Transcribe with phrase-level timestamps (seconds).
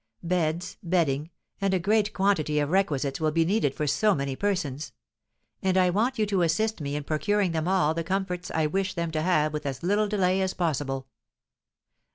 [0.23, 1.29] Beds, bedding,
[1.61, 4.93] and a great quantity of requisites will be needed for so many persons;
[5.61, 8.95] and I want you to assist me in procuring them all the comforts I wish
[8.95, 11.05] them to have with as little delay as possible."